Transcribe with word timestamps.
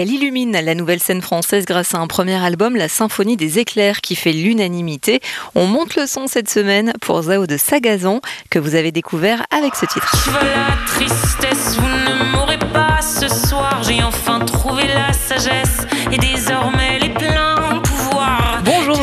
Elle 0.00 0.12
illumine 0.12 0.52
la 0.52 0.76
nouvelle 0.76 1.00
scène 1.00 1.20
française 1.22 1.64
grâce 1.64 1.92
à 1.92 1.98
un 1.98 2.06
premier 2.06 2.36
album, 2.36 2.76
La 2.76 2.88
Symphonie 2.88 3.36
des 3.36 3.58
éclairs, 3.58 4.00
qui 4.00 4.14
fait 4.14 4.30
l'unanimité. 4.30 5.20
On 5.56 5.66
monte 5.66 5.96
le 5.96 6.06
son 6.06 6.28
cette 6.28 6.48
semaine 6.48 6.92
pour 7.00 7.20
Zao 7.22 7.48
de 7.48 7.56
Sagazan, 7.56 8.20
que 8.48 8.60
vous 8.60 8.76
avez 8.76 8.92
découvert 8.92 9.44
avec 9.50 9.74
ce 9.74 9.86
titre. 9.86 10.14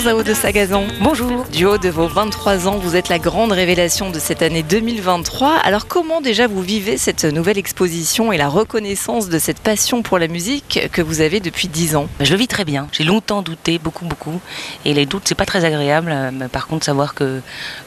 De 0.06 0.36
Sagazan. 0.36 0.84
Bonjour. 1.02 1.46
Du 1.52 1.66
haut 1.66 1.80
de 1.80 1.90
vos 1.90 2.08
23 2.08 2.68
ans, 2.68 2.78
vous 2.78 2.96
êtes 2.96 3.10
la 3.10 3.18
grande 3.18 3.52
révélation 3.52 4.12
de 4.12 4.20
cette 4.20 4.44
année 4.44 4.62
2023. 4.62 5.56
Alors 5.64 5.88
comment 5.88 6.22
déjà 6.22 6.46
vous 6.46 6.62
vivez 6.62 6.98
cette 6.98 7.26
nouvelle 7.26 7.58
exposition 7.58 8.32
et 8.32 8.38
la 8.38 8.48
reconnaissance 8.48 9.30
de 9.30 9.40
cette 9.40 9.58
passion 9.58 10.04
pour 10.04 10.20
la 10.20 10.28
musique 10.28 10.90
que 10.92 11.02
vous 11.02 11.22
avez 11.22 11.40
depuis 11.40 11.68
10 11.68 11.96
ans? 11.96 12.08
Je 12.20 12.34
le 12.34 12.38
vis 12.38 12.48
très 12.48 12.66
bien. 12.66 12.88
J'ai 12.92 13.04
longtemps 13.04 13.42
douté, 13.42 13.80
beaucoup 13.80 14.06
beaucoup. 14.06 14.40
Et 14.86 14.94
les 14.94 15.08
doutes, 15.08 15.24
c'est 15.26 15.34
pas 15.34 15.48
très 15.48 15.66
agréable. 15.66 16.14
Par 16.52 16.68
contre, 16.68 16.86
savoir 16.86 17.16
que, 17.16 17.42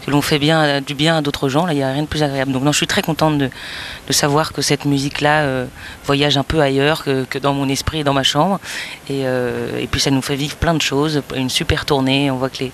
l'on 0.09 0.21
fait 0.21 0.41
bien, 0.41 0.81
du 0.81 0.97
bien 0.97 1.19
à 1.19 1.23
d'autres 1.23 1.49
gens, 1.49 1.67
là, 1.67 1.73
il 1.73 1.77
n'y 1.77 1.85
a 1.85 1.93
rien 1.93 2.03
de 2.03 2.09
plus 2.09 2.25
agréable. 2.25 2.51
Donc 2.51 2.65
je 2.67 2.73
suis 2.73 2.89
très 2.89 3.03
contente 3.03 3.39
de, 3.39 3.49
savoir 4.11 4.53
que 4.53 4.61
cette 4.61 4.87
musique-là 4.87 5.43
euh, 5.43 5.67
voyage 6.05 6.37
un 6.37 6.43
peu 6.43 6.61
ailleurs 6.61 7.05
que, 7.05 7.39
dans 7.39 7.55
mon 7.55 7.69
esprit 7.69 8.01
et 8.01 8.05
dans 8.05 8.15
ma 8.15 8.25
chambre. 8.25 8.59
Euh, 9.09 9.79
et 9.79 9.87
puis 9.87 10.01
ça 10.01 10.11
nous 10.11 10.23
fait 10.23 10.35
vivre 10.35 10.57
plein 10.57 10.75
de 10.75 10.83
choses. 10.83 11.23
Une 11.37 11.49
super 11.49 11.85
tournée. 11.85 12.08
On 12.09 12.37
voit 12.37 12.51
que 12.51 12.65
les, 12.65 12.73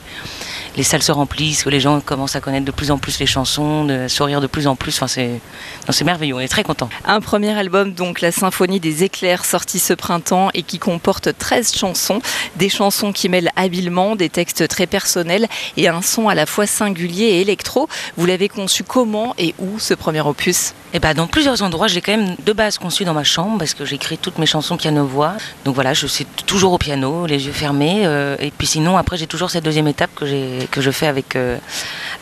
les 0.77 0.83
salles 0.83 1.03
se 1.03 1.13
remplissent, 1.13 1.65
que 1.65 1.71
les 1.71 1.81
gens 1.81 2.01
commencent 2.01 2.37
à 2.37 2.41
connaître 2.41 2.65
de 2.65 2.71
plus 2.71 2.91
en 2.91 2.99
plus 2.99 3.19
les 3.19 3.27
chansons, 3.27 3.85
de 3.85 4.09
sourire 4.09 4.41
de 4.41 4.47
plus 4.47 4.67
en 4.67 4.77
plus. 4.77 4.97
Enfin, 4.97 5.07
c'est, 5.07 5.41
c'est 5.89 6.05
merveilleux. 6.05 6.35
On 6.35 6.41
est 6.41 6.49
très 6.49 6.65
contents. 6.65 6.89
Un 7.05 7.21
premier 7.21 7.57
album, 7.57 7.93
donc 7.93 8.21
la 8.21 8.33
Symphonie 8.33 8.81
des 8.81 9.05
éclairs, 9.05 9.45
sorti 9.45 9.79
ce 9.79 9.95
printemps 9.95 10.51
et 10.55 10.63
qui 10.63 10.79
comporte 10.79 11.37
13 11.37 11.75
chansons. 11.77 12.21
Des 12.57 12.69
chansons 12.69 13.13
qui 13.13 13.29
mêlent 13.29 13.51
habilement 13.57 14.17
des 14.17 14.29
textes 14.29 14.67
très 14.69 14.87
personnels 14.87 15.47
et 15.77 15.89
un 15.89 16.03
son 16.03 16.29
à 16.29 16.35
la 16.35 16.47
fois 16.47 16.67
singulier 16.67 17.25
et 17.25 17.41
électro. 17.41 17.89
Vous 18.17 18.27
l'avez 18.27 18.49
conçu 18.49 18.85
comment 18.85 19.35
et 19.39 19.55
où 19.59 19.79
ce 19.79 19.95
premier 19.95 20.21
opus? 20.21 20.75
Eh 20.97 21.01
ben, 21.01 21.13
dans 21.13 21.27
plusieurs 21.27 21.63
endroits. 21.63 21.89
J'ai 21.89 22.01
quand 22.01 22.17
même 22.17 22.37
de 22.47 22.53
base 22.53 22.79
conçu 22.79 23.05
dans 23.05 23.15
ma 23.15 23.25
chambre 23.25 23.59
parce 23.59 23.75
que 23.75 23.85
j'écris 23.85 24.17
toutes 24.17 24.39
mes 24.39 24.47
chansons 24.47 24.77
piano-voix. 24.77 25.33
Donc 25.65 25.75
voilà, 25.75 25.93
je 25.93 26.07
suis 26.07 26.25
toujours 26.47 26.73
au 26.73 26.79
piano, 26.79 27.27
les 27.27 27.47
yeux 27.47 27.53
fermés. 27.53 28.03
Euh, 28.05 28.37
et 28.39 28.53
puis 28.53 28.69
sinon, 28.69 28.97
après, 28.97 29.17
j'ai 29.17 29.27
toujours 29.27 29.51
cette 29.51 29.65
deuxième 29.65 29.89
étape 29.89 30.11
que, 30.15 30.25
j'ai, 30.25 30.64
que 30.71 30.81
je 30.81 30.91
fais 30.91 31.07
avec 31.07 31.37
euh, 31.37 31.59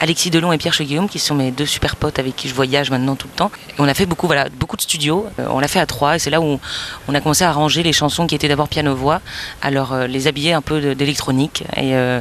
Alexis 0.03 0.31
Delon 0.31 0.53
et 0.53 0.59
Pierre 0.59 0.75
Cheguillaume, 0.75 1.09
qui 1.09 1.21
sont 1.21 1.37
mes 1.37 1.53
deux 1.53 1.65
super 1.65 1.95
potes 1.95 2.19
avec 2.19 2.35
qui 2.35 2.49
je 2.49 2.55
voyage 2.55 2.91
maintenant 2.91 3.15
tout 3.15 3.29
le 3.29 3.37
temps. 3.37 3.53
Et 3.69 3.75
on 3.79 3.87
a 3.87 3.95
fait 3.95 4.05
beaucoup, 4.05 4.27
voilà, 4.27 4.49
beaucoup 4.49 4.77
de 4.77 4.83
studios. 4.83 5.27
Euh, 5.39 5.47
on 5.49 5.61
l'a 5.61 5.69
fait 5.69 5.79
à 5.79 5.87
trois 5.87 6.17
et 6.17 6.19
c'est 6.19 6.29
là 6.29 6.41
où 6.41 6.59
on 7.07 7.15
a 7.15 7.21
commencé 7.21 7.45
à 7.45 7.51
arranger 7.51 7.85
les 7.85 7.93
chansons 7.93 8.27
qui 8.27 8.35
étaient 8.35 8.49
d'abord 8.49 8.69
piano-voix, 8.69 9.21
alors 9.63 9.93
euh, 9.93 10.09
les 10.09 10.27
habiller 10.27 10.55
un 10.55 10.61
peu 10.61 10.97
d'électronique 10.97 11.63
et, 11.77 11.95
euh, 11.95 12.21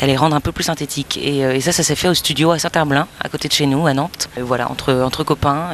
et, 0.00 0.06
les 0.06 0.16
rendre 0.16 0.34
un 0.34 0.40
peu 0.40 0.50
plus 0.50 0.64
synthétiques. 0.64 1.16
Et, 1.16 1.38
et 1.38 1.60
ça, 1.60 1.70
ça 1.70 1.84
s'est 1.84 1.94
fait 1.94 2.08
au 2.08 2.14
studio 2.14 2.50
à 2.50 2.58
Saint-Herblain, 2.58 3.06
à 3.20 3.28
côté 3.28 3.46
de 3.46 3.52
chez 3.52 3.66
nous, 3.66 3.86
à 3.86 3.94
Nantes. 3.94 4.28
voilà, 4.40 4.68
entre, 4.68 4.92
entre 4.92 5.22
copains. 5.22 5.68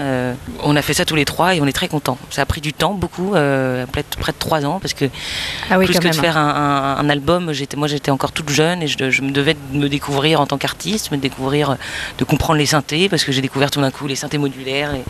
on 0.63 0.77
a 0.77 0.83
fait 0.83 0.93
ça 0.93 1.07
tous 1.07 1.17
les 1.17 1.25
trois 1.25 1.55
et 1.55 1.63
on 1.63 1.67
est 1.67 1.73
très 1.73 1.89
contents. 1.89 2.19
Ça 2.29 2.43
a 2.43 2.47
pris 2.47 2.61
du 2.61 2.75
temps, 2.75 2.93
beaucoup, 2.93 3.31
près, 3.31 4.05
près 4.21 4.33
de 4.33 4.39
trois 4.39 4.67
ans, 4.67 4.81
parce 4.81 4.93
que 4.93 5.07
ah 5.71 5.79
oui, 5.79 5.87
plus 5.87 5.99
que 5.99 6.09
de 6.09 6.13
faire 6.13 6.37
un, 6.37 6.99
un, 6.99 6.99
un 6.99 7.09
album, 7.09 7.51
moi 7.77 7.89
j'étais 7.89 8.11
encore 8.11 8.33
toute 8.33 8.51
jeune 8.51 8.83
et 8.83 8.87
je, 8.87 9.09
je 9.09 9.23
me 9.23 9.31
devais 9.31 9.57
me 9.73 9.89
découvrir 9.89 10.43
en 10.43 10.47
tant 10.47 10.59
qu'artiste, 10.59 11.11
me 11.11 11.17
découvrir, 11.17 11.38
de 12.19 12.25
comprendre 12.25 12.59
les 12.59 12.67
synthés, 12.67 13.09
parce 13.09 13.25
que 13.25 13.33
j'ai 13.33 13.41
découvert 13.41 13.71
tout 13.71 13.81
d'un 13.81 13.91
coup 13.91 14.07
les 14.07 14.17
synthés 14.17 14.39
modulaires, 14.39 14.95
et, 14.95 15.05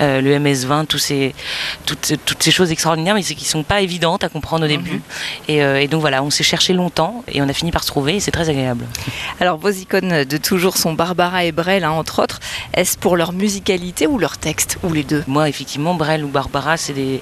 euh, 0.00 0.20
le 0.20 0.38
MS-20, 0.38 0.86
tous 0.86 0.98
ces, 0.98 1.34
toutes, 1.86 2.14
toutes, 2.24 2.42
ces 2.42 2.50
choses 2.50 2.70
extraordinaires, 2.72 3.14
mais 3.14 3.22
qui 3.22 3.34
ne 3.34 3.48
sont 3.48 3.62
pas 3.62 3.80
évidentes 3.80 4.24
à 4.24 4.28
comprendre 4.28 4.64
au 4.64 4.68
début. 4.68 4.92
Mhm. 4.92 5.00
Et, 5.48 5.62
euh, 5.62 5.80
et, 5.80 5.88
donc 5.88 6.00
voilà, 6.00 6.22
on 6.22 6.30
s'est 6.30 6.44
cherché 6.44 6.72
longtemps 6.72 7.24
et 7.28 7.42
on 7.42 7.48
a 7.48 7.52
fini 7.52 7.70
par 7.70 7.82
se 7.82 7.88
trouver, 7.88 8.16
et 8.16 8.20
c'est 8.20 8.30
très 8.30 8.48
agréable. 8.48 8.84
Alors 9.40 9.58
vos 9.58 9.70
icônes 9.70 10.24
de 10.24 10.36
toujours 10.36 10.76
sont 10.76 10.92
Barbara 10.92 11.44
et 11.44 11.52
Brel, 11.52 11.84
hein, 11.84 11.90
entre 11.90 12.22
autres. 12.22 12.40
Est-ce 12.72 12.98
pour 12.98 13.16
leur 13.16 13.32
musicalité 13.32 14.06
ou 14.06 14.18
leur 14.18 14.38
texte, 14.38 14.78
ou 14.82 14.92
les 14.92 15.04
deux? 15.04 15.24
Moi, 15.26 15.48
effectivement, 15.48 15.94
Brel 15.94 16.24
ou 16.24 16.28
Barbara, 16.28 16.76
c'est 16.76 16.92
des, 16.92 17.20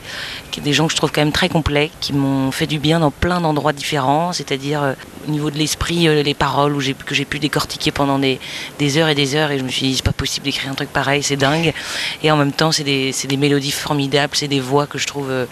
des 0.60 0.72
gens 0.72 0.86
que 0.86 0.92
je 0.92 0.96
trouve 0.96 1.12
quand 1.12 1.20
même 1.20 1.32
très 1.32 1.48
complets, 1.48 1.90
qui 2.00 2.12
m'ont 2.12 2.50
fait 2.50 2.66
du 2.66 2.78
bien 2.78 3.00
dans 3.00 3.10
plein 3.10 3.40
d'endroits 3.40 3.72
différents, 3.72 4.32
c'est-à-dire 4.32 4.82
euh, 4.82 4.92
au 5.26 5.30
niveau 5.30 5.50
de 5.50 5.58
l'esprit, 5.58 6.08
euh, 6.08 6.22
les 6.22 6.34
paroles 6.34 6.74
où 6.74 6.80
j'ai, 6.80 6.94
que 6.94 7.14
j'ai 7.14 7.24
pu 7.24 7.38
décortiquer 7.38 7.90
pendant 7.90 8.18
des, 8.18 8.40
des, 8.78 8.98
heures 8.98 9.08
et 9.08 9.14
des 9.14 9.34
heures, 9.34 9.50
et 9.50 9.58
je 9.58 9.64
me 9.64 9.68
suis 9.68 9.86
dit, 9.86 9.96
c'est 9.96 10.04
pas 10.04 10.12
possible 10.12 10.44
d'écrire 10.44 10.70
un 10.70 10.74
truc 10.74 10.92
pareil, 10.92 11.22
c'est 11.22 11.36
dingue. 11.36 11.72
Et 12.22 12.30
en 12.30 12.36
même 12.36 12.52
temps, 12.52 12.72
c'est 12.72 12.84
des, 12.84 13.12
des 13.24 13.36
mélodies 13.36 13.70
formidables, 13.70 14.34
c'est 14.36 14.48
des 14.48 14.60
voix 14.60 14.86
que 14.86 14.98
je 14.98 15.06
trouve 15.06 15.30
euh, 15.30 15.46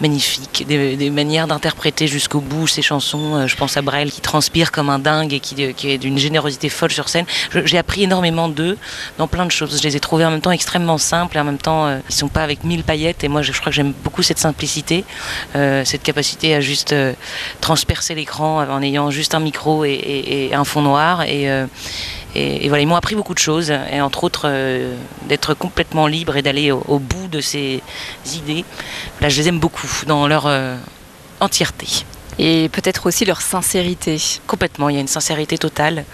magnifiques, 0.00 0.64
des, 0.66 1.10
manières 1.10 1.46
d'interpréter 1.46 2.06
jusqu'au 2.06 2.40
bout 2.40 2.66
ces 2.66 2.82
chansons. 2.82 3.36
Euh, 3.36 3.46
je 3.46 3.56
pense 3.56 3.76
à 3.76 3.82
Brel 3.82 4.10
qui 4.10 4.20
transpire 4.20 4.72
comme 4.72 4.90
un 4.90 4.98
dingue 4.98 5.32
et 5.32 5.40
qui, 5.40 5.74
qui 5.74 5.90
est 5.90 5.98
d'une 5.98 6.18
générosité 6.18 6.68
folle 6.68 6.92
sur 6.92 7.08
scène. 7.08 7.26
J'ai 7.64 7.78
appris 7.78 8.04
énormément 8.04 8.48
d'eux 8.48 8.76
dans 9.18 9.28
plein 9.28 9.46
de 9.46 9.50
choses. 9.50 9.78
Je 9.78 9.82
les 9.82 9.96
ai 9.96 10.00
trouvés 10.00 10.24
en 10.24 10.30
même 10.30 10.40
temps 10.40 10.50
extrêmement 10.50 10.98
simples 10.98 11.36
et 11.36 11.40
en 11.40 11.44
même 11.44 11.58
temps, 11.58 11.86
euh, 11.86 11.98
ils 12.08 12.14
sont 12.14 12.28
pas 12.28 12.42
avec 12.42 12.64
mille 12.64 12.84
paillettes. 12.84 13.24
Et 13.24 13.28
moi, 13.28 13.42
je, 13.42 13.52
crois 13.52 13.66
que 13.66 13.76
j'aime 13.76 13.92
beaucoup 14.02 14.22
cette 14.22 14.38
simplicité, 14.38 15.04
euh, 15.56 15.84
cette 15.84 16.02
capacité 16.02 16.54
à 16.54 16.60
juste 16.60 16.92
euh, 16.92 17.12
transpercer 17.60 18.14
l'écran 18.14 18.64
en 18.68 18.82
ayant 18.82 19.10
juste 19.10 19.34
un 19.34 19.40
micro 19.40 19.84
et, 19.84 19.92
et, 19.92 20.54
un 20.54 20.64
fond 20.64 20.82
noir. 20.82 21.22
Et, 21.22 21.50
euh, 21.50 21.66
et, 22.34 22.64
et, 22.64 22.68
voilà, 22.68 22.82
ils 22.82 22.86
m'ont 22.86 22.96
appris 22.96 23.14
beaucoup 23.14 23.34
de 23.34 23.38
choses, 23.38 23.70
et 23.70 24.00
entre 24.00 24.24
autres 24.24 24.42
euh, 24.46 24.94
d'être 25.28 25.54
complètement 25.54 26.06
libre 26.06 26.36
et 26.36 26.42
d'aller 26.42 26.70
au, 26.72 26.82
au, 26.88 26.98
bout 26.98 27.28
de 27.28 27.40
ces 27.40 27.82
idées. 28.34 28.64
Là, 29.20 29.28
je 29.28 29.40
les 29.40 29.48
aime 29.48 29.58
beaucoup 29.58 29.88
dans 30.06 30.26
leur 30.26 30.46
euh, 30.46 30.76
entièreté 31.40 31.86
et 32.36 32.68
peut-être 32.70 33.06
aussi 33.06 33.24
leur 33.24 33.40
sincérité. 33.40 34.20
Complètement, 34.48 34.88
il 34.88 34.96
y 34.96 34.98
a 34.98 35.00
une 35.00 35.06
sincérité 35.06 35.56
totale. 35.56 36.04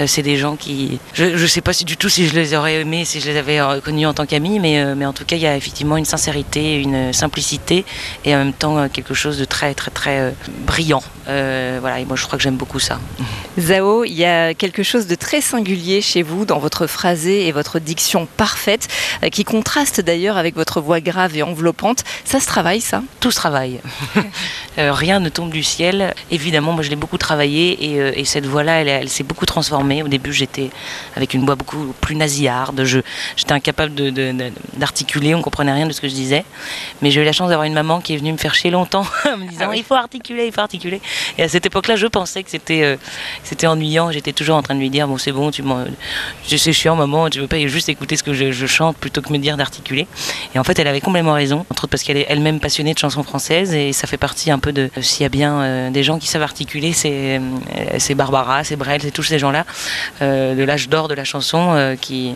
Euh, 0.00 0.08
c'est 0.08 0.22
des 0.22 0.36
gens 0.36 0.56
qui, 0.56 0.98
je 1.14 1.26
ne 1.26 1.46
sais 1.46 1.60
pas 1.60 1.72
si, 1.72 1.84
du 1.84 1.96
tout 1.96 2.08
si 2.08 2.26
je 2.26 2.34
les 2.34 2.54
aurais 2.54 2.80
aimés, 2.80 3.04
si 3.04 3.20
je 3.20 3.30
les 3.30 3.36
avais 3.36 3.60
connus 3.84 4.06
en 4.06 4.12
tant 4.12 4.26
qu'amis, 4.26 4.58
mais, 4.58 4.96
mais 4.96 5.06
en 5.06 5.12
tout 5.12 5.24
cas, 5.24 5.36
il 5.36 5.42
y 5.42 5.46
a 5.46 5.56
effectivement 5.56 5.96
une 5.96 6.04
sincérité, 6.04 6.74
une 6.74 7.12
simplicité 7.12 7.84
et 8.24 8.34
en 8.34 8.38
même 8.38 8.52
temps 8.52 8.88
quelque 8.88 9.14
chose 9.14 9.38
de 9.38 9.44
très, 9.44 9.74
très, 9.74 9.92
très 9.92 10.34
euh, 11.28 11.78
voilà, 11.80 12.00
et 12.00 12.04
moi, 12.04 12.16
je 12.16 12.24
crois 12.24 12.38
que 12.38 12.42
j'aime 12.42 12.56
beaucoup 12.56 12.78
ça. 12.78 12.98
Zao, 13.58 14.04
il 14.04 14.14
y 14.14 14.24
a 14.24 14.54
quelque 14.54 14.82
chose 14.82 15.06
de 15.06 15.14
très 15.14 15.40
singulier 15.40 16.00
chez 16.00 16.22
vous 16.22 16.44
dans 16.44 16.58
votre 16.58 16.86
phrasé 16.86 17.46
et 17.46 17.52
votre 17.52 17.78
diction 17.78 18.26
parfaite, 18.36 18.88
qui 19.30 19.44
contraste 19.44 20.00
d'ailleurs 20.00 20.36
avec 20.36 20.54
votre 20.54 20.80
voix 20.80 21.00
grave 21.00 21.36
et 21.36 21.42
enveloppante. 21.42 22.04
Ça 22.24 22.40
se 22.40 22.46
travaille, 22.46 22.80
ça? 22.80 23.02
Tout 23.20 23.30
se 23.30 23.36
travaille. 23.36 23.80
rien 24.76 25.20
ne 25.20 25.28
tombe 25.28 25.50
du 25.50 25.62
ciel. 25.62 26.14
Évidemment, 26.30 26.72
moi 26.72 26.82
je 26.82 26.90
l'ai 26.90 26.96
beaucoup 26.96 27.18
travaillé 27.18 27.92
et, 27.92 28.00
euh, 28.00 28.12
et 28.14 28.24
cette 28.24 28.46
voix-là, 28.46 28.80
elle, 28.80 28.88
elle 28.88 29.08
s'est 29.08 29.24
beaucoup 29.24 29.46
transformée. 29.46 30.02
Au 30.02 30.08
début, 30.08 30.32
j'étais 30.32 30.70
avec 31.16 31.34
une 31.34 31.44
voix 31.44 31.56
beaucoup 31.56 31.94
plus 32.00 32.16
nasillarde. 32.16 32.82
J'étais 32.84 33.52
incapable 33.52 33.92
d'articuler, 34.76 35.34
on 35.34 35.42
comprenait 35.42 35.72
rien 35.72 35.86
de 35.86 35.92
ce 35.92 36.00
que 36.00 36.08
je 36.08 36.14
disais. 36.14 36.44
Mais 37.02 37.10
j'ai 37.10 37.20
eu 37.20 37.24
la 37.24 37.32
chance 37.32 37.48
d'avoir 37.48 37.66
une 37.66 37.74
maman 37.74 38.00
qui 38.00 38.14
est 38.14 38.16
venue 38.16 38.32
me 38.32 38.38
faire 38.38 38.54
chier 38.54 38.70
longtemps 38.70 39.06
en 39.32 39.36
me 39.36 39.46
disant 39.46 39.66
ah 39.66 39.70
oui. 39.70 39.78
il 39.78 39.84
faut 39.84 39.94
articuler, 39.94 40.46
il 40.46 40.52
faut 40.52 40.60
articuler. 40.60 41.00
Et 41.38 41.42
à 41.42 41.48
cette 41.48 41.66
époque-là, 41.66 41.96
je 41.96 42.06
pensais 42.06 42.42
que 42.42 42.50
c'était 42.50 42.82
euh, 42.82 42.96
c'était 43.44 43.66
ennuyant. 43.66 44.10
J'étais 44.10 44.32
toujours 44.32 44.56
en 44.56 44.62
train 44.62 44.74
de 44.74 44.80
lui 44.80 44.90
dire 44.90 45.08
bon, 45.08 45.18
c'est 45.18 45.32
bon, 45.32 45.50
tu 45.50 45.62
je 46.48 46.56
sais 46.56 46.72
chiant, 46.72 46.96
maman, 46.96 47.28
tu 47.30 47.40
veux 47.40 47.46
pas 47.46 47.58
juste 47.66 47.88
écouter 47.88 48.16
ce 48.16 48.22
que 48.22 48.32
je, 48.32 48.66
chante 48.66 48.96
plutôt 48.96 49.20
que 49.20 49.32
me 49.32 49.38
dire 49.38 49.56
d'articuler. 49.56 50.06
Et 50.54 50.58
en 50.58 50.64
fait, 50.64 50.78
elle 50.78 50.88
avait 50.88 51.00
complètement 51.00 51.34
raison, 51.34 51.66
entre 51.70 51.84
autres 51.84 51.90
parce 51.90 52.02
qu'elle 52.02 52.16
est 52.16 52.26
elle-même 52.28 52.60
passionnée 52.60 52.94
de 52.94 52.98
chansons 52.98 53.22
françaises 53.22 53.74
et 53.74 53.92
ça 53.92 54.06
fait 54.06 54.16
partie 54.16 54.50
un 54.50 54.58
peu 54.58 54.72
de 54.72 54.90
s'il 55.00 55.22
y 55.22 55.26
a 55.26 55.28
bien 55.28 55.60
euh, 55.60 55.90
des 55.90 56.02
gens 56.02 56.18
qui 56.18 56.28
savent 56.28 56.42
articuler, 56.42 56.92
c'est 56.92 57.40
euh, 57.40 58.14
Barbara, 58.14 58.64
c'est 58.64 58.76
Brel, 58.76 59.02
c'est 59.02 59.10
tous 59.10 59.22
ces 59.22 59.38
gens-là 59.38 59.64
euh, 60.22 60.54
de 60.54 60.62
l'âge 60.62 60.88
d'or 60.88 61.08
de 61.08 61.14
la 61.14 61.24
chanson 61.24 61.72
euh, 61.72 61.96
qui, 61.96 62.34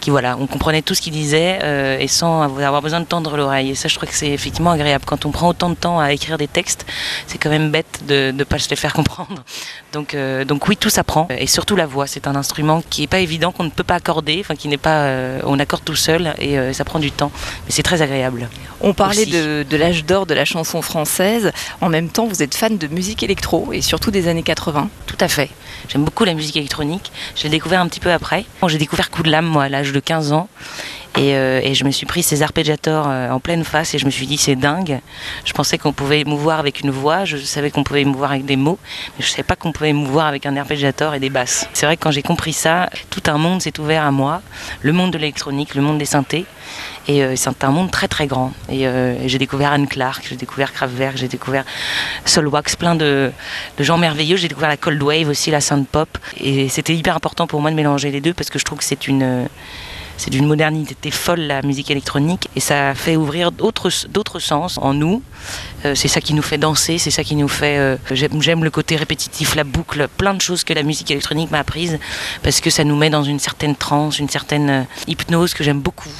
qui, 0.00 0.10
voilà, 0.10 0.36
on 0.38 0.46
comprenait 0.46 0.82
tout 0.82 0.94
ce 0.94 1.00
qu'ils 1.00 1.12
disaient 1.12 1.58
euh, 1.62 1.98
et 1.98 2.08
sans 2.08 2.42
avoir 2.42 2.82
besoin 2.82 3.00
de 3.00 3.06
tendre 3.06 3.36
l'oreille. 3.36 3.70
Et 3.70 3.74
ça, 3.74 3.88
je 3.88 3.94
trouve 3.94 4.08
que 4.08 4.14
c'est 4.14 4.30
effectivement 4.30 4.70
agréable. 4.70 5.04
Quand 5.06 5.26
on 5.26 5.30
prend 5.30 5.48
autant 5.48 5.70
de 5.70 5.74
temps 5.74 6.00
à 6.00 6.12
écrire 6.12 6.38
des 6.38 6.48
textes, 6.48 6.86
c'est 7.26 7.38
quand 7.38 7.50
même 7.50 7.70
bête 7.70 8.02
de 8.08 8.32
ne 8.34 8.44
pas 8.44 8.58
se 8.58 8.68
les 8.70 8.76
faire 8.76 8.92
comprendre. 8.92 9.44
Donc, 9.92 10.14
euh, 10.14 10.44
donc 10.44 10.66
oui, 10.68 10.76
tout 10.76 10.90
s'apprend 10.90 11.28
et 11.30 11.46
surtout 11.46 11.76
la 11.76 11.86
voix. 11.86 12.06
C'est 12.06 12.26
un 12.26 12.34
instrument 12.34 12.82
qui 12.90 13.02
n'est 13.02 13.06
pas 13.06 13.20
évident, 13.20 13.52
qu'on 13.52 13.64
ne 13.64 13.70
peut 13.70 13.84
pas 13.84 13.94
accorder, 13.94 14.38
enfin 14.40 14.56
qui 14.56 14.68
n'est 14.68 14.76
pas, 14.76 15.02
euh, 15.04 15.40
on 15.44 15.58
accorde 15.58 15.84
tout 15.84 15.94
seul 15.96 16.34
et 16.38 16.72
ça 16.72 16.84
prend 16.84 16.98
du 16.98 17.12
temps, 17.12 17.30
mais 17.66 17.70
c'est 17.70 17.82
très 17.82 18.02
agréable. 18.02 18.48
On 18.80 18.94
parlait 18.94 19.22
aussi. 19.22 19.30
de, 19.30 19.66
de 19.68 19.76
l'âge 19.76 20.04
d'or 20.04 20.26
de 20.26 20.34
la 20.34 20.44
chanson 20.44 20.82
française. 20.82 21.52
En 21.80 21.88
même 21.88 22.08
temps, 22.08 22.26
vous 22.26 22.42
êtes 22.42 22.54
fan 22.54 22.78
de 22.78 22.86
musique 22.88 23.22
électro 23.22 23.72
et 23.72 23.80
surtout 23.80 24.10
des 24.10 24.28
années 24.28 24.42
80. 24.42 24.88
Tout 25.06 25.16
à 25.20 25.28
fait. 25.28 25.50
J'aime 25.88 26.04
beaucoup 26.04 26.24
la 26.24 26.34
musique 26.34 26.56
électronique. 26.56 27.12
Je 27.36 27.44
l'ai 27.44 27.50
découvert 27.50 27.80
un 27.80 27.88
petit 27.88 28.00
peu 28.00 28.12
après. 28.12 28.44
J'ai 28.66 28.78
découvert 28.78 29.10
Coup 29.10 29.22
de 29.22 29.30
l'âme, 29.30 29.46
moi, 29.46 29.64
à 29.64 29.68
l'âge 29.68 29.92
de 29.92 30.00
15 30.00 30.32
ans. 30.32 30.48
Et, 31.18 31.34
euh, 31.34 31.60
et 31.64 31.74
je 31.74 31.84
me 31.84 31.90
suis 31.90 32.06
pris 32.06 32.22
ces 32.22 32.42
arpégiateurs 32.42 33.06
euh, 33.08 33.30
en 33.30 33.40
pleine 33.40 33.64
face 33.64 33.92
et 33.92 33.98
je 33.98 34.06
me 34.06 34.10
suis 34.10 34.28
dit 34.28 34.36
c'est 34.38 34.54
dingue. 34.54 35.00
Je 35.44 35.52
pensais 35.52 35.76
qu'on 35.76 35.92
pouvait 35.92 36.20
émouvoir 36.20 36.60
avec 36.60 36.80
une 36.80 36.90
voix, 36.90 37.24
je 37.24 37.36
savais 37.38 37.72
qu'on 37.72 37.82
pouvait 37.82 38.02
émouvoir 38.02 38.30
avec 38.30 38.44
des 38.44 38.54
mots, 38.54 38.78
mais 39.18 39.24
je 39.24 39.28
savais 39.28 39.42
pas 39.42 39.56
qu'on 39.56 39.72
pouvait 39.72 39.90
émouvoir 39.90 40.26
avec 40.26 40.46
un 40.46 40.56
arpégiateur 40.56 41.14
et 41.14 41.20
des 41.20 41.28
basses. 41.28 41.68
C'est 41.72 41.86
vrai 41.86 41.96
que 41.96 42.04
quand 42.04 42.12
j'ai 42.12 42.22
compris 42.22 42.52
ça, 42.52 42.88
tout 43.10 43.22
un 43.26 43.36
monde 43.36 43.60
s'est 43.60 43.80
ouvert 43.80 44.04
à 44.04 44.12
moi, 44.12 44.42
le 44.80 44.92
monde 44.92 45.12
de 45.12 45.18
l'électronique, 45.18 45.74
le 45.74 45.82
monde 45.82 45.98
des 45.98 46.04
synthés. 46.04 46.44
Et 47.08 47.24
euh, 47.24 47.34
c'est 47.34 47.64
un 47.64 47.70
monde 47.70 47.90
très 47.90 48.06
très 48.06 48.28
grand. 48.28 48.52
Et, 48.70 48.82
et 48.82 49.28
j'ai 49.28 49.38
découvert 49.38 49.72
Anne 49.72 49.88
Clark, 49.88 50.24
j'ai 50.28 50.36
découvert 50.36 50.72
Kraftwerk, 50.72 51.16
j'ai 51.16 51.26
découvert 51.26 51.64
Solwax, 52.26 52.76
plein 52.76 52.94
de, 52.94 53.32
de 53.76 53.82
gens 53.82 53.98
merveilleux. 53.98 54.36
J'ai 54.36 54.46
découvert 54.46 54.68
la 54.68 54.76
Cold 54.76 55.02
Wave 55.02 55.28
aussi, 55.28 55.50
la 55.50 55.60
synth 55.60 55.88
pop. 55.88 56.16
Et 56.38 56.68
c'était 56.68 56.94
hyper 56.94 57.16
important 57.16 57.48
pour 57.48 57.60
moi 57.60 57.70
de 57.72 57.76
mélanger 57.76 58.12
les 58.12 58.20
deux 58.20 58.34
parce 58.34 58.50
que 58.50 58.60
je 58.60 58.64
trouve 58.64 58.78
que 58.78 58.84
c'est 58.84 59.08
une 59.08 59.48
c'est 60.18 60.30
d'une 60.30 60.46
modernité 60.46 61.10
folle 61.10 61.40
la 61.40 61.62
musique 61.62 61.90
électronique 61.90 62.48
et 62.56 62.60
ça 62.60 62.94
fait 62.94 63.16
ouvrir 63.16 63.52
d'autres 63.52 64.38
sens 64.38 64.78
en 64.82 64.92
nous. 64.92 65.22
Euh, 65.84 65.94
c'est 65.94 66.08
ça 66.08 66.20
qui 66.20 66.34
nous 66.34 66.42
fait 66.42 66.58
danser, 66.58 66.98
c'est 66.98 67.10
ça 67.10 67.24
qui 67.24 67.36
nous 67.36 67.48
fait. 67.48 67.78
euh, 67.78 67.96
j'aime, 68.10 68.64
le 68.64 68.70
côté 68.70 68.96
répétitif, 68.96 69.54
la 69.54 69.64
boucle, 69.64 70.08
plein 70.16 70.34
de 70.34 70.40
choses 70.40 70.64
que 70.64 70.74
la 70.74 70.82
musique 70.82 71.10
électronique 71.10 71.50
m'a 71.50 71.60
apprises 71.60 71.98
parce 72.42 72.60
que 72.60 72.68
ça 72.68 72.84
nous 72.84 72.96
met 72.96 73.10
dans 73.10 73.22
une 73.22 73.38
certaine 73.38 73.76
transe, 73.76 74.18
une 74.18 74.28
certaine 74.28 74.70
euh, 74.70 74.82
hypnose 75.06 75.54
que 75.54 75.62
j'aime 75.64 75.80
beaucoup. 75.80 76.10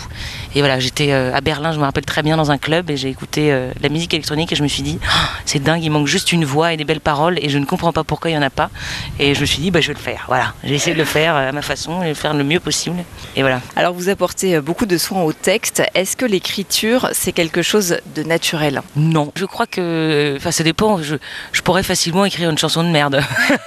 Et 0.54 0.60
voilà, 0.60 0.78
j'étais 0.78 1.12
à 1.12 1.40
Berlin, 1.42 1.72
je 1.72 1.78
me 1.78 1.84
rappelle 1.84 2.06
très 2.06 2.22
bien 2.22 2.36
dans 2.36 2.50
un 2.50 2.56
club 2.56 2.90
et 2.90 2.96
j'ai 2.96 3.10
écouté 3.10 3.54
la 3.80 3.88
musique 3.90 4.14
électronique 4.14 4.50
et 4.50 4.56
je 4.56 4.62
me 4.62 4.68
suis 4.68 4.82
dit, 4.82 4.98
Ah, 5.06 5.28
c'est 5.44 5.62
dingue, 5.62 5.82
il 5.84 5.90
manque 5.90 6.06
juste 6.06 6.32
une 6.32 6.44
voix 6.46 6.72
et 6.72 6.76
des 6.76 6.84
belles 6.84 7.02
paroles 7.02 7.38
et 7.42 7.50
je 7.50 7.58
ne 7.58 7.66
comprends 7.66 7.92
pas 7.92 8.02
pourquoi 8.02 8.30
il 8.30 8.32
n'y 8.32 8.38
en 8.38 8.42
a 8.42 8.50
pas. 8.50 8.70
Et 9.18 9.34
je 9.34 9.40
me 9.40 9.46
suis 9.46 9.60
dit, 9.60 9.70
bah, 9.70 9.80
je 9.80 9.88
vais 9.88 9.94
le 9.94 10.00
faire. 10.00 10.24
Voilà, 10.26 10.54
j'ai 10.64 10.74
essayé 10.74 10.94
de 10.94 10.98
le 10.98 11.04
faire 11.04 11.34
à 11.36 11.52
ma 11.52 11.62
façon 11.62 12.00
et 12.00 12.04
de 12.04 12.08
le 12.10 12.14
faire 12.14 12.32
le 12.34 12.44
mieux 12.44 12.60
possible. 12.60 12.96
Et 13.36 13.42
voilà. 13.42 13.60
Vous 13.92 14.08
apportez 14.08 14.56
euh, 14.56 14.60
beaucoup 14.60 14.86
de 14.86 14.98
soin 14.98 15.22
au 15.22 15.32
texte. 15.32 15.82
Est-ce 15.94 16.16
que 16.16 16.24
l'écriture, 16.24 17.08
c'est 17.12 17.32
quelque 17.32 17.62
chose 17.62 17.98
de 18.14 18.22
naturel? 18.22 18.82
Non, 18.96 19.32
je 19.34 19.44
crois 19.44 19.66
que, 19.66 20.34
enfin, 20.36 20.50
ça 20.50 20.64
dépend. 20.64 21.02
Je, 21.02 21.16
pourrais 21.62 21.82
facilement 21.82 22.24
écrire 22.24 22.48
une 22.48 22.56
chanson 22.56 22.82
de 22.82 22.88
merde, 22.88 23.20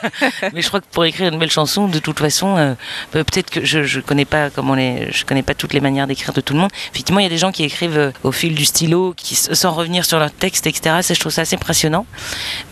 mais 0.54 0.62
je 0.62 0.68
crois 0.68 0.80
que 0.80 0.88
pour 0.92 1.06
écrire 1.06 1.32
une 1.32 1.38
belle 1.38 1.52
chanson, 1.52 1.88
de 1.88 2.00
toute 2.00 2.18
façon, 2.18 2.58
euh, 2.58 2.74
peut-être 3.12 3.52
que 3.52 3.64
je, 3.64 3.84
je 3.84 4.00
connais 4.00 4.26
pas 4.26 4.50
toutes 5.56 5.74
les 5.74 5.82
manières 5.82 6.08
d'écrire 6.08 6.34
de 6.34 6.42
tout 6.42 6.54
le 6.54 6.60
monde. 6.62 6.72
Effectivement, 6.94 7.20
il 7.20 7.24
y 7.24 7.28
a 7.28 7.30
des 7.30 7.38
gens 7.38 7.52
qui 7.52 7.64
écrivent 7.64 7.98
euh, 7.98 8.12
au 8.24 8.32
fil 8.32 8.56
du 8.56 8.66
stylo, 8.66 9.14
qui 9.16 9.36
sans 9.36 9.72
revenir 9.72 10.04
sur 10.06 10.18
leur 10.18 10.32
texte, 10.32 10.66
etc. 10.66 10.98
Ça, 11.02 11.14
je 11.14 11.20
trouve 11.20 11.32
ça 11.32 11.42
assez 11.42 11.56
impressionnant. 11.56 12.06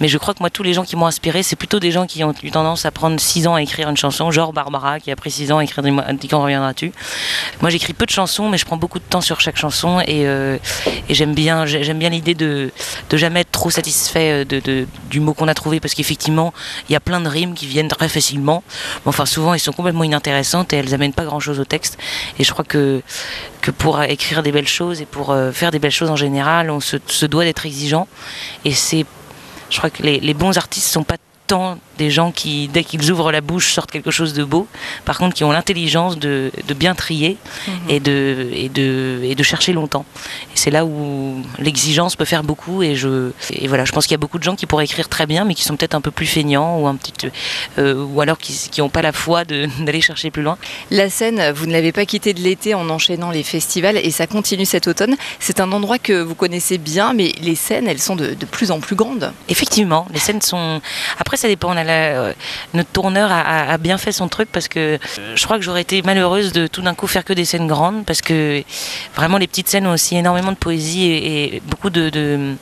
Mais 0.02 0.08
je 0.08 0.18
crois 0.18 0.34
que 0.34 0.40
moi, 0.40 0.50
tous 0.50 0.64
les 0.64 0.74
gens 0.74 0.84
qui 0.84 0.96
m'ont 0.96 1.06
inspiré, 1.06 1.44
c'est 1.44 1.56
plutôt 1.56 1.80
des 1.80 1.92
gens 1.92 2.08
qui 2.08 2.24
ont 2.24 2.34
eu 2.42 2.50
tendance 2.50 2.86
à 2.86 2.92
prendre 2.92 3.20
6 3.20 3.48
ans 3.48 3.56
à 3.56 3.62
écrire 3.62 3.90
une 3.90 3.98
chanson, 3.98 4.32
genre 4.32 4.52
Barbara 4.52 5.00
qui 5.00 5.12
a 5.12 5.16
pris 5.16 5.30
6 5.30 5.52
ans 5.52 5.60
à 5.60 5.64
écrire 5.64 5.84
quand 6.30 6.42
reviendras-tu. 6.42 6.92
Moi, 7.62 7.70
j'écris 7.70 7.94
peu 7.94 8.06
de 8.06 8.12
chansons, 8.12 8.50
mais 8.50 8.58
je 8.58 8.66
prends 8.66 8.78
beaucoup 8.78 9.00
de 9.00 9.04
temps 9.04 9.22
sur 9.22 9.42
chaque 9.42 9.58
chanson 9.58 10.00
et, 10.02 10.28
euh, 10.28 10.58
j'aime 11.10 11.34
bien, 11.34 11.66
l'idée 11.66 12.36
de, 12.36 12.72
de 13.10 13.18
jamais 13.18 13.42
être 13.42 13.52
trop 13.52 13.70
satisfait 13.70 14.46
euh, 14.52 14.86
du 15.10 15.20
mot 15.20 15.34
qu'on 15.34 15.48
a 15.48 15.54
trouvé 15.54 15.80
parce 15.80 15.94
qu'effectivement, 15.94 16.54
il 16.88 16.94
y 16.94 16.96
a 16.96 17.00
plein 17.00 17.22
de 17.22 17.28
rimes 17.28 17.54
qui 17.54 17.68
viennent 17.68 17.88
très 17.88 18.10
facilement. 18.10 18.64
Mais 19.06 19.10
enfin, 19.10 19.26
souvent, 19.26 19.54
elles 19.54 19.60
sont 19.60 19.74
complètement 19.74 20.04
inintéressantes 20.04 20.74
et 20.74 20.78
elles 20.78 20.94
amènent 20.94 21.14
pas 21.14 21.26
grand-chose 21.26 21.60
au 21.60 21.66
texte. 21.66 21.98
Et 22.38 22.44
je 22.44 22.52
crois 22.52 22.66
que, 22.66 23.02
pour 23.78 24.02
écrire 24.02 24.44
des 24.44 24.52
belles 24.52 24.68
choses 24.68 25.02
et 25.02 25.06
pour 25.06 25.32
euh, 25.32 25.52
faire 25.52 25.72
des 25.72 25.80
belles 25.80 25.92
choses 25.92 26.10
en 26.10 26.16
général, 26.16 26.72
on 26.72 26.80
se, 26.80 27.26
doit 27.26 27.44
d'être 27.44 27.66
exigeant. 27.66 28.08
Et 28.66 28.74
c'est, 28.74 29.06
je 29.70 29.78
crois 29.78 29.90
que 29.90 30.02
les, 30.04 30.34
bons 30.34 30.58
artistes 30.58 30.88
sont 30.88 31.04
pas 31.04 31.18
tant 31.48 31.78
des 32.00 32.10
gens 32.10 32.32
qui, 32.32 32.70
dès 32.70 32.84
qu'ils 32.84 33.12
ouvrent 33.12 33.32
la 33.32 33.42
bouche, 33.42 33.74
sortent 33.74 33.92
quelque 33.92 34.10
chose 34.10 34.34
de 34.34 34.44
beau. 34.44 34.68
Par 35.06 35.18
contre, 35.18 35.36
qui 35.36 35.44
ont 35.44 35.52
l'intelligence 35.52 36.18
de, 36.18 36.52
de 36.68 36.74
bien 36.74 36.96
trier 36.96 37.38
et, 37.90 38.00
de, 38.00 38.48
et, 38.54 38.70
de, 38.70 39.20
et 39.24 39.36
de 39.36 39.44
chercher 39.44 39.74
longtemps. 39.74 40.06
Et 40.54 40.58
c'est 40.58 40.72
là 40.72 40.86
où 40.86 41.44
l'exigence 41.60 42.16
peut 42.16 42.26
faire 42.26 42.44
beaucoup. 42.44 42.82
Et, 42.82 42.96
je, 42.96 43.32
et 43.52 43.68
voilà, 43.68 43.86
je 43.86 43.92
pense 43.92 44.06
qu'il 44.06 44.14
y 44.14 44.16
a 44.16 44.24
beaucoup 44.26 44.40
de 44.40 44.44
gens 44.44 44.56
qui 44.56 44.66
pourraient 44.66 44.86
écrire 44.86 45.10
très 45.10 45.26
bien, 45.28 45.44
mais 45.44 45.54
qui 45.54 45.64
sont 45.64 45.76
peut-être 45.76 45.94
un 45.94 46.02
peu 46.02 46.12
plus 46.12 46.26
feignants 46.26 46.80
ou, 46.80 46.88
un 46.88 46.96
petit, 46.96 47.14
euh, 47.78 48.04
ou 48.04 48.22
alors 48.22 48.38
qui 48.38 48.82
n'ont 48.82 48.90
pas 48.90 49.02
la 49.02 49.12
foi 49.12 49.44
d'aller 49.46 50.02
chercher 50.02 50.32
plus 50.32 50.42
loin. 50.42 50.58
La 50.90 51.10
scène, 51.10 51.52
vous 51.52 51.66
ne 51.66 51.74
l'avez 51.74 51.92
pas 51.92 52.06
quittée 52.06 52.34
de 52.34 52.40
l'été 52.40 52.74
en 52.74 52.90
enchaînant 52.90 53.30
les 53.30 53.44
festivals 53.44 53.98
et 53.98 54.12
ça 54.12 54.26
continue 54.26 54.66
cet 54.66 54.88
automne. 54.88 55.16
C'est 55.40 55.60
un 55.60 55.72
endroit 55.74 56.00
que 56.00 56.22
vous 56.22 56.36
connaissez 56.36 56.78
bien, 56.78 57.14
mais 57.14 57.34
les 57.42 57.56
scènes, 57.56 57.88
elles 57.88 58.00
sont 58.00 58.16
de, 58.16 58.34
de 58.34 58.46
plus 58.46 58.72
en 58.72 58.80
plus 58.80 58.96
grandes. 58.96 59.34
Effectivement, 59.50 60.08
les 60.14 60.20
scènes 60.20 60.42
sont. 60.42 60.82
Après, 61.20 61.36
ça 61.36 61.48
dépend. 61.50 61.74
On 61.74 61.78
a 61.78 61.84
Notre 62.74 62.90
tourneur 62.90 63.32
a, 63.32 63.78
bien 63.78 63.98
fait 63.98 64.12
son 64.12 64.28
truc 64.28 64.50
parce 64.52 64.68
que 64.68 64.80
euh, 64.80 64.98
je 65.36 65.44
crois 65.46 65.58
que 65.58 65.64
j'aurais 65.64 65.82
été 65.82 66.02
malheureuse 66.02 66.52
de 66.52 66.68
tout 66.68 66.82
d'un 66.82 66.94
coup 66.94 67.08
faire 67.08 67.24
que 67.24 67.34
des 67.34 67.46
scènes 67.46 67.68
grandes 67.68 68.06
parce 68.06 68.22
que 68.22 68.64
vraiment 69.16 69.38
les 69.38 69.48
petites 69.48 69.70
scènes 69.70 69.88
ont 69.88 69.94
aussi 69.94 70.16
énormément 70.16 70.52
de 70.52 70.58
poésie 70.58 71.06
et, 71.06 71.62
beaucoup 71.66 71.90
de, 71.90 72.56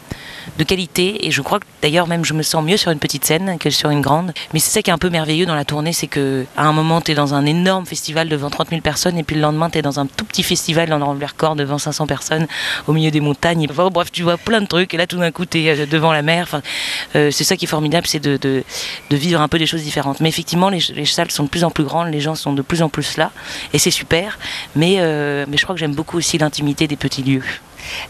de 0.58 0.64
qualité. 0.64 1.28
Et 1.28 1.32
je 1.32 1.42
crois 1.42 1.60
que 1.60 1.66
d'ailleurs, 1.82 2.08
même 2.08 2.26
je 2.26 2.34
me 2.34 2.44
sens 2.44 2.64
mieux 2.64 2.78
sur 2.78 2.92
une 2.92 3.00
petite 3.00 3.26
scène 3.26 3.58
que 3.60 3.70
sur 3.70 3.90
une 3.90 4.02
grande. 4.02 4.34
Mais 4.54 4.60
c'est 4.60 4.72
ça 4.72 4.82
qui 4.82 4.90
est 4.90 4.94
un 4.94 4.98
peu 4.98 5.10
merveilleux 5.10 5.46
dans 5.46 5.56
la 5.56 5.66
tournée 5.66 5.94
c'est 5.94 6.08
que 6.08 6.46
à 6.56 6.66
un 6.66 6.74
moment, 6.74 7.02
tu 7.02 7.12
es 7.12 7.16
dans 7.16 7.34
un 7.34 7.46
énorme 7.46 7.86
festival 7.86 8.30
devant 8.30 8.50
30 8.50 8.70
000 8.70 8.82
personnes 8.82 9.18
et 9.18 9.24
puis 9.24 9.36
le 9.36 9.42
lendemain, 9.42 9.70
tu 9.70 9.78
es 9.78 9.82
dans 9.82 10.00
un 10.00 10.06
tout 10.06 10.26
petit 10.26 10.44
festival 10.44 10.90
dans 10.90 10.98
le 10.98 11.26
record 11.26 11.56
devant 11.56 11.78
500 11.78 12.08
personnes 12.08 12.48
au 12.88 12.94
milieu 12.94 13.12
des 13.12 13.20
montagnes. 13.20 13.68
Enfin, 13.70 13.90
bref, 13.90 14.12
tu 14.12 14.24
vois 14.24 14.38
plein 14.38 14.62
de 14.62 14.68
trucs 14.68 14.94
et 14.94 14.98
là, 14.98 15.08
tout 15.08 15.18
d'un 15.18 15.32
coup, 15.32 15.46
tu 15.46 15.60
es 15.60 15.86
devant 15.86 16.12
la 16.12 16.22
mer. 16.22 16.62
Euh, 17.16 17.32
c'est 17.32 17.44
ça 17.44 17.56
qui 17.58 17.66
est 17.66 17.68
formidable, 17.68 18.08
c'est 18.08 18.20
de, 18.20 18.64
vivre 19.12 19.42
un 19.42 19.48
peu 19.48 19.60
des 19.60 19.66
choses 19.66 19.84
différentes. 19.84 20.20
Mais 20.20 20.30
effectivement, 20.30 20.70
les, 20.70 20.80
les 20.96 21.06
salles 21.06 21.32
sont 21.32 21.44
de 21.44 21.50
plus 21.50 21.64
en 21.64 21.72
plus 21.72 21.84
grandes, 21.84 22.12
les 22.12 22.22
gens 22.22 22.36
sont 22.36 22.54
de 22.54 22.62
plus 22.62 22.82
en 22.82 22.90
plus 22.90 23.18
là, 23.18 23.32
et 23.74 23.80
c'est 23.80 23.92
super. 23.92 24.38
Mais, 24.76 24.96
euh, 25.00 25.46
mais 25.48 25.58
je 25.58 25.64
crois 25.64 25.76
que 25.76 25.80
j'aime 25.80 25.96
beaucoup 25.96 26.18
aussi 26.18 26.38
l'intimité 26.38 26.88
des 26.88 26.98
petits 26.98 27.24
lieux. 27.24 27.44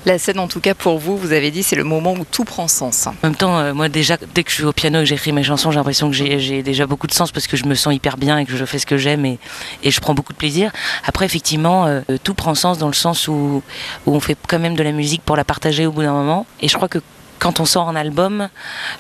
La 0.06 0.18
scène, 0.18 0.40
en 0.40 0.48
tout 0.48 0.60
cas, 0.60 0.74
pour 0.74 0.98
vous, 1.00 1.18
vous 1.18 1.32
avez 1.32 1.52
dit, 1.52 1.64
c'est 1.64 1.76
le 1.76 1.84
moment 1.84 2.14
où 2.14 2.26
tout 2.30 2.44
prend 2.44 2.68
sens. 2.68 3.08
En 3.08 3.14
même 3.24 3.36
temps, 3.36 3.58
euh, 3.60 3.74
moi 3.74 3.90
déjà, 3.90 4.18
dès 4.34 4.44
que 4.44 4.50
je 4.50 4.56
suis 4.56 4.64
au 4.64 4.74
piano 4.74 5.00
et 5.00 5.04
que 5.04 5.10
j'écris 5.10 5.32
mes 5.32 5.44
chansons, 5.44 5.72
j'ai 5.72 5.78
l'impression 5.78 6.10
que 6.10 6.16
j'ai 6.16 6.64
déjà 6.64 6.86
beaucoup 6.86 7.08
de 7.08 7.14
sens 7.14 7.32
parce 7.32 7.48
que 7.48 7.58
je 7.58 7.66
me 7.66 7.76
sens 7.76 7.94
hyper 7.94 8.18
bien 8.18 8.38
et 8.38 8.46
que 8.46 8.56
je 8.56 8.66
fais 8.66 8.80
ce 8.80 8.86
que 8.86 8.98
j'aime 8.98 9.26
et, 9.26 9.40
et 9.84 9.92
je 9.92 10.00
prends 10.00 10.14
beaucoup 10.14 10.34
de 10.34 10.38
plaisir. 10.38 10.72
Après, 11.06 11.26
effectivement, 11.26 11.86
euh, 11.86 12.02
tout 12.24 12.34
prend 12.34 12.56
sens 12.56 12.78
dans 12.78 12.88
le 12.88 12.94
sens 12.94 13.28
où, 13.28 13.62
où 14.06 14.16
on 14.16 14.20
fait 14.20 14.38
quand 14.48 14.60
même 14.60 14.76
de 14.76 14.84
la 14.84 14.92
musique 14.92 15.22
pour 15.24 15.36
la 15.36 15.44
partager 15.44 15.86
au 15.86 15.92
bout 15.92 16.02
d'un 16.02 16.14
moment. 16.14 16.46
Et 16.62 16.68
je 16.68 16.76
crois 16.76 16.88
que 16.88 17.00
quand 17.40 17.60
on 17.60 17.66
sort 17.66 17.88
un 17.90 17.96
album, 17.96 18.50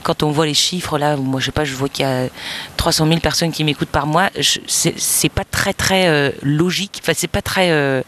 quand 0.03 0.23
on 0.23 0.31
voit 0.31 0.45
les 0.45 0.53
chiffres 0.53 0.97
là, 0.97 1.15
moi 1.17 1.39
je 1.39 1.45
sais 1.47 1.51
pas, 1.51 1.65
je 1.65 1.73
vois 1.73 1.89
qu'il 1.89 2.05
y 2.05 2.07
a 2.07 2.27
300 2.77 3.07
000 3.07 3.19
personnes 3.19 3.51
qui 3.51 3.63
m'écoutent 3.63 3.89
par 3.89 4.07
mois, 4.07 4.29
c'est 4.67 4.93
c'est 4.97 5.29
pas 5.29 5.43
très 5.43 5.73
très 5.73 6.07
euh, 6.07 6.31
logique, 6.43 6.99
enfin 7.01 7.13
c'est 7.15 7.27
pas 7.27 7.41
très, 7.41 7.71
euh, 7.71 8.01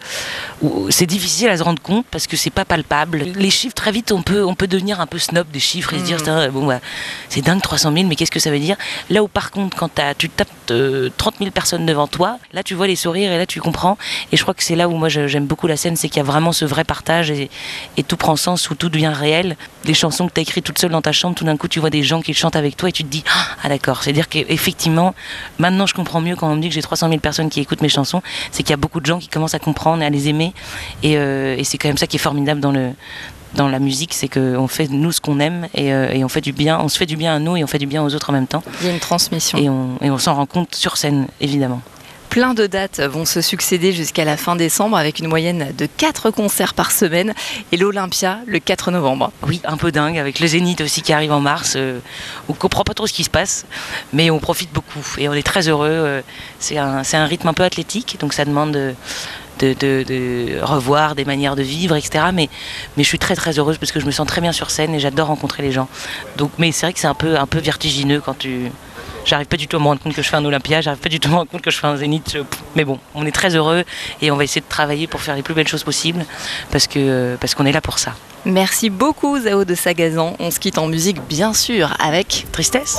c'est 0.90 1.06
difficile 1.06 1.50
à 1.50 1.58
se 1.58 1.64
rendre 1.64 1.82
compte 1.82 2.06
parce 2.12 2.28
que 2.28 2.38
c'est 2.38 2.50
pas 2.50 2.66
palpable. 2.66 3.20
Les 3.36 3.50
chiffres 3.50 3.76
très 3.76 3.92
vite, 3.92 4.12
on 4.12 4.22
peut 4.22 4.44
on 4.46 4.56
peut 4.56 4.68
devenir 4.68 5.00
un 5.02 5.08
peu 5.08 5.18
snob 5.20 5.48
des 5.52 5.60
chiffres 5.60 5.94
et 5.94 6.00
se 6.00 6.04
dire 6.04 6.18
Mm. 6.18 6.20
Putain, 6.20 6.50
bon 6.50 6.66
bah, 6.66 6.80
c'est 7.30 7.42
dingue 7.42 7.62
300 7.62 7.94
000, 7.94 8.08
mais 8.08 8.16
qu'est-ce 8.16 8.32
que 8.32 8.40
ça 8.42 8.52
veut 8.52 8.60
dire? 8.60 8.76
Là 9.10 9.24
où 9.24 9.28
par 9.30 9.52
contre 9.52 9.78
quand 9.78 9.88
t'as- 9.90 10.14
tu 10.16 10.28
tapes 10.30 10.50
euh, 10.72 11.10
30 11.18 11.36
000 11.40 11.52
personnes 11.52 11.86
devant 11.86 12.08
toi, 12.08 12.38
là 12.54 12.62
tu 12.62 12.74
vois 12.76 12.88
les 12.88 12.96
sourires 12.98 13.32
et 13.32 13.38
là 13.38 13.46
tu 13.46 13.62
comprends. 13.62 13.98
Et 14.32 14.38
je 14.38 14.42
crois 14.42 14.54
que 14.54 14.64
c'est 14.64 14.76
là 14.76 14.90
où 14.90 14.96
moi 14.96 15.08
j'aime 15.10 15.46
beaucoup 15.46 15.68
la 15.68 15.78
scène, 15.78 15.96
c'est 15.96 16.10
qu'il 16.10 16.18
y 16.18 16.20
a 16.20 16.24
vraiment 16.24 16.52
ce 16.52 16.66
vrai 16.66 16.84
partage 16.84 17.32
et, 17.32 17.50
et 17.98 18.04
tout 18.04 18.18
prend 18.18 18.36
sens, 18.36 18.70
où 18.70 18.76
tout 18.76 18.90
devient 18.90 19.14
réel. 19.16 19.56
Les 19.86 19.94
chansons 19.94 20.19
que 20.28 20.34
tu 20.34 20.40
as 20.40 20.44
écrites 20.44 20.66
toute 20.66 20.80
seule 20.80 20.92
dans 20.92 21.02
ta 21.02 21.12
chambre, 21.12 21.36
tout 21.36 21.46
d'un 21.46 21.58
coup 21.58 21.68
tu 21.68 21.80
vois 21.80 21.90
des 21.90 22.04
gens 22.04 22.22
qui 22.22 22.34
chantent 22.34 22.56
avec 22.56 22.78
toi 22.78 22.90
et 22.90 22.92
tu 22.92 23.04
te 23.04 23.10
dis 23.10 23.24
Ah 23.64 23.70
d'accord, 23.70 24.04
c'est-à-dire 24.04 24.30
qu'effectivement, 24.30 25.14
maintenant 25.58 25.86
je 25.86 25.94
comprends 25.94 26.22
mieux 26.22 26.36
quand 26.36 26.50
on 26.50 26.56
me 26.56 26.62
dit 26.62 26.70
que 26.70 26.76
j'ai 26.76 26.82
300 26.82 27.08
000 27.10 27.20
personnes 27.20 27.50
qui 27.50 27.60
écoutent 27.60 27.82
mes 27.82 27.90
chansons, 27.90 28.22
c'est 28.52 28.64
qu'il 28.64 28.72
y 28.72 28.74
a 28.74 28.78
beaucoup 28.78 29.00
de 29.00 29.06
gens 29.06 29.20
qui 29.20 29.28
commencent 29.28 29.56
à 29.56 29.60
comprendre 29.60 30.02
et 30.04 30.06
à 30.06 30.10
les 30.10 30.28
aimer. 30.30 30.54
Et, 31.04 31.18
euh, 31.18 31.56
et 31.58 31.64
c'est 31.64 31.78
quand 31.78 31.90
même 31.90 31.98
ça 31.98 32.08
qui 32.08 32.18
est 32.18 32.20
formidable 32.20 32.62
dans 32.62 32.72
le 32.72 32.92
dans 33.56 33.68
la 33.68 33.80
musique, 33.80 34.14
c'est 34.14 34.28
qu'on 34.28 34.68
fait 34.68 34.88
nous 34.90 35.12
ce 35.12 35.22
qu'on 35.22 35.40
aime 35.40 35.68
et, 35.74 35.92
euh, 35.92 36.12
et 36.12 36.24
on 36.24 36.30
fait 36.30 36.42
du 36.42 36.52
bien, 36.54 36.80
on 36.80 36.88
se 36.88 36.98
fait 36.98 37.08
du 37.08 37.18
bien 37.18 37.36
à 37.36 37.40
nous 37.40 37.58
et 37.58 37.64
on 37.64 37.68
fait 37.68 37.80
du 37.80 37.88
bien 37.88 38.04
aux 38.04 38.14
autres 38.14 38.30
en 38.30 38.34
même 38.34 38.48
temps. 38.48 38.64
Il 38.82 38.88
y 38.88 38.90
a 38.90 38.94
une 38.94 39.00
transmission. 39.00 39.58
Et 39.58 39.70
on, 39.70 39.98
et 40.02 40.12
on 40.12 40.20
s'en 40.20 40.36
rend 40.36 40.46
compte 40.46 40.76
sur 40.76 40.98
scène, 40.98 41.28
évidemment. 41.42 41.82
Plein 42.30 42.54
de 42.54 42.68
dates 42.68 43.00
vont 43.00 43.26
se 43.26 43.42
succéder 43.42 43.92
jusqu'à 43.92 44.24
la 44.24 44.38
fin 44.38 44.56
décembre 44.56 44.96
avec 44.98 45.18
une 45.18 45.28
moyenne 45.28 45.74
de 45.76 45.88
4 45.88 46.30
concerts 46.30 46.76
par 46.76 46.92
semaine 46.92 47.34
et 47.72 47.78
l'Olympia 47.78 48.38
le 48.46 48.60
4 48.60 48.92
novembre. 48.92 49.32
Oui, 49.48 49.62
un 49.66 49.78
peu 49.78 49.92
dingue, 49.92 50.20
avec 50.20 50.40
le 50.40 50.46
Zénith 50.46 50.80
aussi 50.82 51.02
qui 51.02 51.12
arrive 51.12 51.32
en 51.32 51.40
mars. 51.40 51.74
euh, 51.76 51.98
on 52.48 52.54
comprend 52.54 52.84
pas 52.84 52.94
trop 52.94 53.08
ce 53.08 53.14
qui 53.14 53.24
se 53.24 53.32
passe, 53.32 53.66
mais 54.14 54.30
on 54.30 54.38
profite 54.38 54.72
beaucoup 54.72 55.04
et 55.18 55.28
on 55.28 55.34
est 55.34 55.42
très 55.46 55.68
heureux. 55.70 55.90
euh, 55.90 56.22
c'est 56.60 56.78
un, 56.78 57.26
rythme 57.26 57.48
un 57.48 57.54
peu 57.54 57.64
athlétique, 57.64 58.18
donc 58.20 58.34
ça 58.34 58.46
demande 58.46 58.74
de, 58.74 58.94
de, 59.60 59.74
de- 59.74 60.04
de 60.08 60.60
revoir 60.62 61.16
des 61.16 61.26
manières 61.26 61.56
de 61.56 61.64
vivre, 61.64 61.96
etc. 61.96 62.26
Mais, 62.32 62.48
mais 62.96 63.02
je 63.04 63.08
suis 63.10 63.18
très 63.20 63.36
très 63.36 63.58
heureuse 63.58 63.80
parce 63.80 63.92
que 63.92 64.00
je 64.00 64.06
me 64.06 64.12
sens 64.12 64.28
très 64.28 64.40
bien 64.42 64.52
sur 64.52 64.70
scène 64.70 64.94
et 64.94 65.00
j'adore 65.00 65.28
rencontrer 65.30 65.64
les 65.64 65.72
gens. 65.72 65.88
Donc, 66.38 66.52
mais 66.60 66.72
c'est 66.72 66.86
vrai 66.86 66.94
que 66.94 67.00
c'est 67.00 67.08
un 67.08 67.16
peu, 67.16 67.40
un 67.40 67.48
peu 67.48 67.58
vertigineux 67.60 68.22
quand 68.24 68.38
tu. 68.38 68.72
J'arrive 69.30 69.46
pas 69.46 69.58
du 69.58 69.68
tout 69.68 69.78
à 69.78 69.80
me 69.80 69.86
rendre 69.86 70.02
compte 70.02 70.16
que 70.16 70.24
je 70.24 70.28
fais 70.28 70.38
un 70.38 70.46
Olympia, 70.46 70.82
j'arrive 70.82 71.02
pas 71.02 71.08
du 71.08 71.20
tout 71.20 71.28
à 71.28 71.32
me 71.32 71.36
rendre 71.36 71.52
compte 71.52 71.62
que 71.62 71.70
je 71.70 71.78
fais 71.78 71.86
un 71.86 71.96
Zénith. 71.96 72.36
Mais 72.76 72.84
bon, 72.84 72.98
on 73.14 73.28
est 73.28 73.32
très 73.32 73.56
heureux 73.56 73.84
et 74.24 74.32
on 74.32 74.36
va 74.36 74.44
essayer 74.44 74.60
de 74.60 74.66
travailler 74.68 75.06
pour 75.06 75.22
faire 75.22 75.36
les 75.36 75.44
plus 75.44 75.54
belles 75.54 75.68
choses 75.68 75.84
possibles 75.84 76.26
parce 76.72 76.88
que 76.88 77.38
parce 77.40 77.54
qu'on 77.54 77.68
est 77.68 77.72
là 77.72 77.80
pour 77.80 78.00
ça. 78.00 78.16
Merci 78.46 78.90
beaucoup 78.90 79.40
Zao 79.40 79.66
de 79.66 79.76
Sagazan. 79.76 80.36
On 80.40 80.50
se 80.50 80.60
quitte 80.60 80.80
en 80.80 80.88
musique 80.88 81.22
bien 81.30 81.54
sûr 81.54 81.96
avec 82.00 82.48
Tristesse 82.52 82.98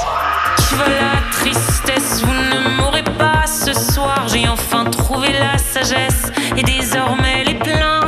Tu 0.68 0.76
vois 0.76 0.86
la 0.86 1.20
tristesse, 1.32 2.22
vous 2.22 2.32
ne 2.32 2.76
m'aurez 2.76 3.02
pas 3.02 3.44
ce 3.48 3.72
soir, 3.72 4.28
j'ai 4.28 4.46
enfin 4.46 4.84
trouvé 4.84 5.32
la 5.32 5.58
sagesse 5.58 6.30
et 6.56 6.62
désormais 6.62 7.42
les 7.42 7.54
pleins 7.54 7.99